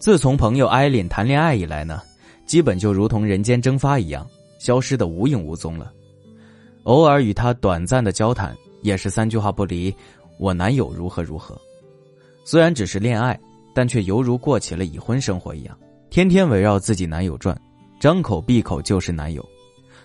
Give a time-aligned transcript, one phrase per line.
[0.00, 2.00] 自从朋友艾琳谈恋爱以来呢，
[2.46, 4.26] 基本就如同人间蒸发一样，
[4.58, 5.92] 消失的无影无踪了。
[6.84, 9.94] 偶尔与他短暂的交谈，也是三句话不离。
[10.38, 11.54] 我男友如何如何？
[12.46, 13.38] 虽然只是恋爱，
[13.74, 17.54] 但却犹如过起了已婚生活一样，天天围绕自己男友转，
[18.00, 19.46] 张口闭口就是男友，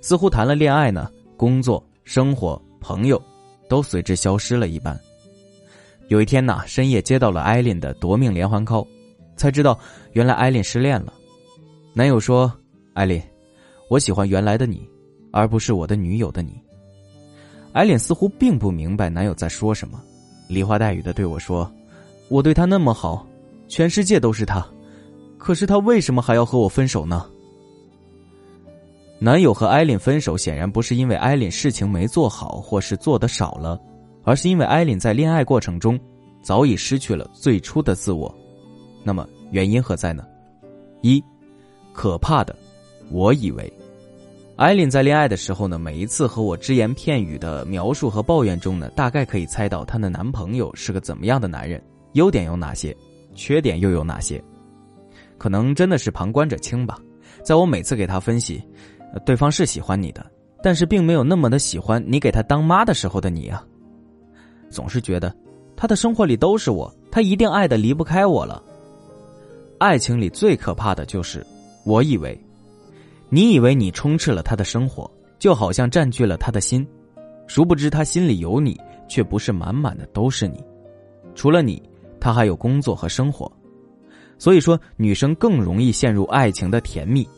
[0.00, 3.22] 似乎谈了恋爱呢，工作、生活、朋友，
[3.68, 4.98] 都随之消失了一般。
[6.08, 8.86] 有一天呐，深夜接到了艾琳的夺命连环 call，
[9.42, 9.76] 才知道
[10.12, 11.12] 原来艾琳失恋了。
[11.92, 12.50] 男友说
[12.94, 13.20] ：“艾琳，
[13.90, 14.88] 我喜欢原来的你，
[15.32, 16.52] 而不是我的女友的你。”
[17.74, 20.00] 艾琳似乎并不明白男友在说什么，
[20.48, 21.68] 梨花带雨的对我说。
[22.28, 23.26] 我对他那么好，
[23.66, 24.64] 全世界都是他，
[25.38, 27.26] 可是他为什么还要和我分手呢？
[29.18, 33.76] 男友和艾琳分手，显然不是因为艾琳事情没做好，或是做的少了，
[34.22, 35.98] 而是因为艾琳在恋爱过程中
[36.42, 38.32] 早已失去了最初的自我。
[39.04, 40.24] 那么原因何在呢？
[41.00, 41.22] 一，
[41.92, 42.54] 可怕的，
[43.10, 43.72] 我以为，
[44.56, 51.82] 艾琳在恋爱的时候呢，每一次和我只言片语的描述和抱怨中呢，大概可以猜到她的男朋友是个怎么样的男人。
[52.12, 52.94] 优点有哪些，
[53.34, 54.42] 缺点又有哪些？
[55.38, 56.98] 可能真的是旁观者清吧。
[57.42, 58.62] 在我每次给他分析，
[59.24, 60.24] 对方是喜欢你的，
[60.62, 63.64] 但是并没有那么的喜欢你给他当妈的时候的你啊。
[64.70, 65.34] 总是觉得
[65.74, 68.62] 他的生活里都是我，他一定爱的离不开我了。
[69.82, 71.44] 爱情里最可怕的就是，
[71.82, 72.40] 我以为，
[73.28, 76.86] 你以为你充斥了他的生活，就好像占据了他的心，
[77.48, 80.62] 殊不知他心里有你，却不是满满的都是你，
[81.34, 81.82] 除了你。
[82.20, 83.50] 他还有工作和生活，
[84.38, 87.28] 所以说女生更容易陷入爱情的甜蜜，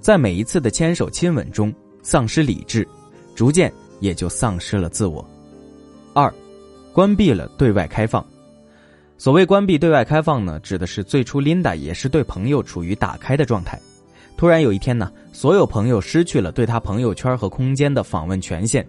[0.00, 2.84] 在每一次的牵手亲吻中丧失理智，
[3.36, 5.24] 逐渐也就丧失了自我。
[6.12, 6.34] 二，
[6.92, 8.26] 关闭了对外开放。
[9.22, 13.80] 所谓关闭对外开放呢，指的是最初琳达也是对朋友处于打开的状态，
[14.36, 18.84] 突然有一天呢，所有朋友失去了对他朋友圈和空间的访问权限，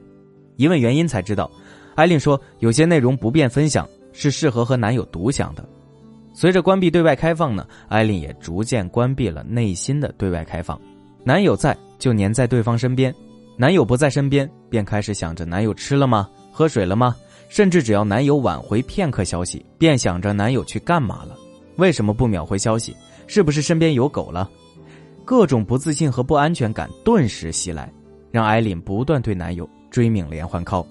[0.55, 1.51] 一问原因才知道，
[1.93, 3.88] 艾琳说有些内容不便分享。
[4.11, 5.63] 是适合和男友独享的。
[6.33, 10.79] 随着关闭对外开放呢，艾琳也逐渐关闭了内心的对外开放。
[11.23, 13.13] 男友在就黏在对方身边，
[13.55, 16.27] 男友不在身边便开始想着男友吃了吗？
[16.51, 17.16] 喝水了吗？
[17.53, 21.38] 甚至只要男友挽回片刻消息，便想着男友去干嘛了？
[21.75, 22.96] 为什么不秒回消息？
[23.28, 24.50] 是不是身边有狗了？
[25.24, 27.94] 各种不自信和不安全感顿时袭来，
[28.31, 30.84] 让艾琳不断对男友追命连环 call。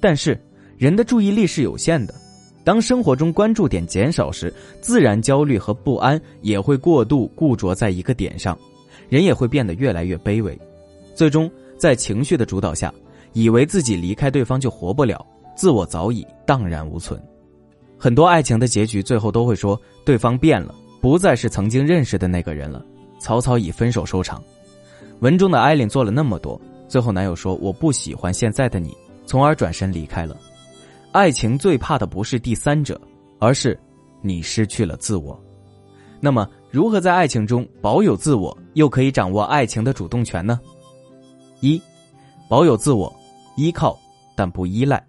[0.00, 0.40] 但是
[0.78, 2.14] 人的注意力是有限的。
[2.62, 8.56] 当生活中关注点减少时，自然焦虑和不安也会过度固着在一个点上，
[9.08, 10.56] 人也会变得越来越卑微，
[11.16, 12.94] 最终在情绪的主导下，
[13.32, 17.20] 以为自己离开对方就活不了，自我早已荡然无存。
[17.98, 22.84] 很多爱情的结局最后都会说对方变了，不再是曾经认识的那个人了，
[23.18, 24.42] 草草以分手收场。
[25.20, 28.94] 文中的艾琳做了那么多，最后男友说我不喜欢现在的你，
[29.24, 30.36] 从而转身离开了。
[31.10, 33.00] 爱情最怕的不是第三者，
[33.38, 33.78] 而是
[34.20, 35.42] 你失去了自我。
[36.20, 40.60] 那么，如何在爱情中保有自我，又可以掌握爱情的主动权呢？
[41.60, 41.80] 一，
[42.46, 43.10] 保有自我，
[43.56, 43.98] 依靠
[44.34, 45.02] 但不依赖。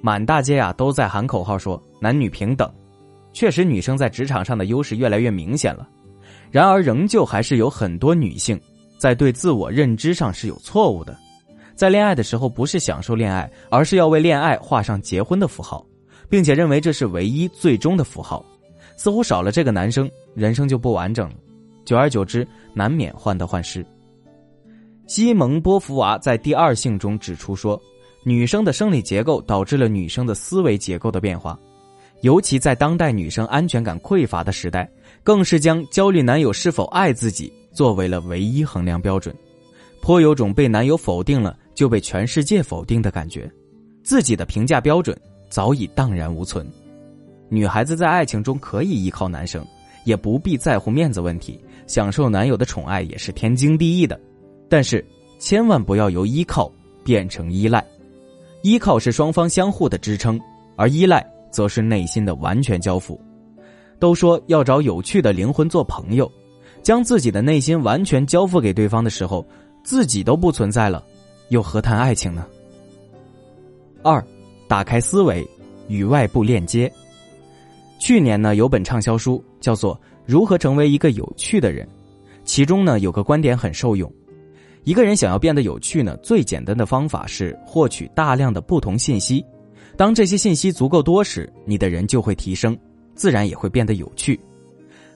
[0.00, 2.70] 满大街啊都在喊口号说男女平等，
[3.32, 5.88] 确实女生在职场上的优势越来越明显了。
[6.50, 8.60] 然而，仍旧还是有很多女性
[8.98, 11.16] 在对自我认知上是有错误的。
[11.74, 15.86] 在恋爱的时候，不是享受恋爱，而是要为恋爱画上结婚的符号，
[16.28, 18.44] 并且认为这是唯一最终的符号。
[18.96, 21.36] 似乎少了这个男生，人生就不完整了。
[21.86, 23.84] 久而久之，难免患得患失。
[25.06, 27.80] 西蒙波伏娃在《第二性》中指出说，
[28.22, 31.58] 女生的生理结构导致了女生的思维结构的变化，
[32.20, 34.90] 尤其在当代女生安全感匮乏的时代，
[35.22, 39.34] 更是将焦虑男友是否爱自己作为了唯一衡量标准，
[40.02, 41.56] 颇有种被男友否定了。
[41.72, 43.50] 就被全世界否定的感觉，
[44.02, 46.70] 自己的评价标准早已荡然无存。
[47.48, 49.64] 女孩子在爱情中可以依靠男生，
[50.04, 54.20] 也不必在乎面子问题，享受男友的宠爱也是天经地义的。
[54.68, 55.02] 但是
[55.38, 56.70] 千万不要由依靠
[57.02, 57.82] 变成依赖，
[58.62, 60.40] 依靠是双方相互的支撑，
[60.76, 63.20] 而依赖则是内心的完全交付。
[63.98, 66.30] 都说要找有趣的灵魂做朋友，
[66.82, 69.46] 将自己的内心完全交付给对方的时候，
[69.84, 71.04] 自己都不存在了。
[71.48, 72.46] 又何谈爱情呢？
[74.02, 74.24] 二，
[74.68, 75.46] 打开思维，
[75.88, 76.90] 与外部链接。
[77.98, 81.86] 去年呢，有本畅销书叫做《如何成为一个有趣的人》，
[82.44, 84.10] 其中呢有个观点很受用：
[84.84, 89.44] 一个人想要变得有趣呢，最简单的方法是获取大量的不同信息。
[89.96, 92.76] 当这些信息足够多时，你的人就会提升，
[93.14, 94.40] 自然也会变得有趣。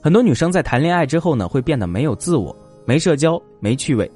[0.02, 4.10] 很多女生在谈恋爱之后呢，会变得没有自我、没社交、没趣味。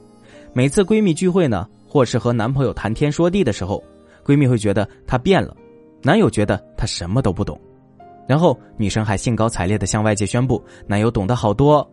[0.52, 3.82] 每次闺蜜聚会呢，或是和男朋友谈天说地的时候，
[4.24, 5.56] 闺蜜会觉得她变了，
[6.02, 7.58] 男友觉得她什么都不懂。
[8.26, 11.90] 然后女生还兴高采烈的向外界宣布男友懂得好多。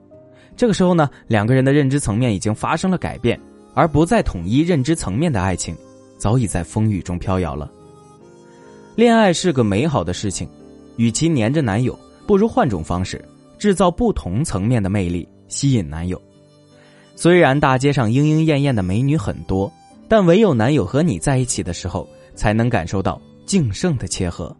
[0.56, 3.40] 这个时候呢，两个人的认知层面已经发生了改变，
[3.74, 5.75] 而不再统一认知层面的爱情，
[6.18, 7.72] 早已在风雨中飘摇了。
[8.96, 10.48] 恋爱是个美好的事情，
[10.96, 13.24] 与其黏着男友，不如换种方式。
[13.57, 16.22] 制造不同层面的魅力，吸引男友。
[17.16, 19.72] 虽然大街上莺莺燕燕的美女很多，
[20.10, 24.56] 但唯有男友和你在一起的时候，才能感受到敬圣的切合。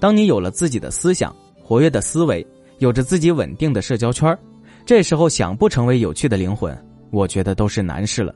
[0.00, 2.46] 当你有了自己的思想、活跃的思维，
[2.78, 4.38] 有着自己稳定的社交圈
[4.88, 6.74] 这时候想不成为有趣的灵魂，
[7.10, 8.34] 我觉得都是难事了。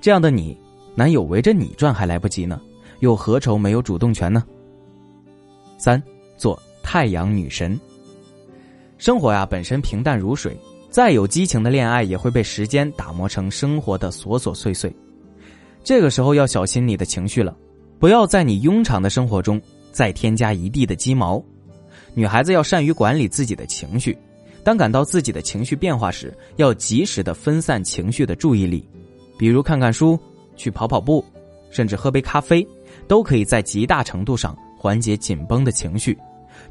[0.00, 0.58] 这样的你，
[0.94, 2.58] 男友围着你转还来不及呢，
[3.00, 4.42] 又何愁没有主动权呢？
[5.76, 6.02] 三，
[6.38, 7.78] 做太阳女神。
[8.96, 10.58] 生活呀，本身平淡如水，
[10.88, 14.90] 再有激情的恋爱也会被时间打磨成生活的琐琐碎碎。
[15.84, 17.54] 这个时候要小心你的情绪了，
[17.98, 19.60] 不要在你庸常的生活中
[19.92, 21.44] 再添加一地的鸡毛。
[22.14, 24.16] 女孩子要善于管理自己的情绪，
[24.66, 28.84] 当感到自己的情绪变化时，要及时的分散情绪的注意力，
[29.38, 30.18] 比如看看书、
[30.56, 31.24] 去跑跑步，
[31.70, 32.66] 甚至喝杯咖啡，
[33.06, 36.18] 都可以在极大程度上缓解紧绷的情绪。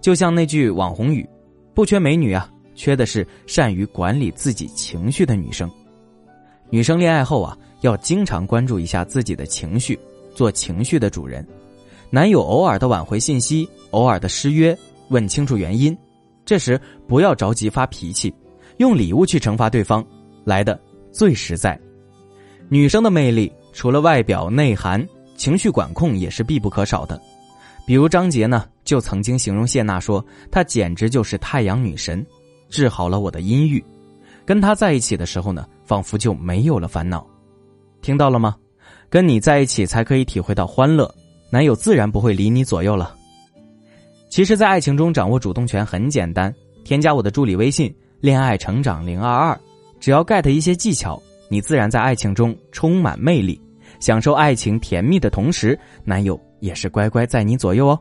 [0.02, 1.26] 就像那句网红语。
[1.74, 5.72] 不缺美女啊，缺的是善于管理自己情绪的女生。
[6.70, 9.98] 女生恋爱后啊，要经常关注一下自己的情绪，
[10.34, 11.48] 做情绪的主人。
[12.10, 14.78] 男友偶尔的挽回信息，偶尔的失约，
[15.08, 15.98] 问清楚原因。
[16.46, 18.34] 这时不要着急发脾气，
[18.78, 20.06] 用礼物去惩罚对方，
[20.44, 20.80] 来的
[21.12, 21.80] 最实在。
[22.70, 25.06] 女生的魅力除了外表内涵，
[25.36, 27.20] 情绪管控也是必不可少的。
[27.86, 32.26] 比如张杰呢，就曾经形容谢娜说：“她简直就是太阳女神，
[32.70, 33.84] 治好了我的阴郁。
[34.46, 37.26] 跟她在一起的时候呢，仿佛就没有了烦恼。
[38.02, 38.56] 听到了吗？
[39.10, 41.14] 跟你在一起才可以体会到欢乐，
[41.52, 43.16] 男友自然不会离你左右了。
[44.30, 49.60] 其实，在爱情中掌握主动权很简单，添加我的助理微信‘恋爱成长零二二’，
[50.00, 53.62] 只要 get 一些技巧，你自然在爱情中充满魅力，
[54.00, 58.00] 享受爱情甜蜜的同时，男友。”也是乖乖在你左右哦。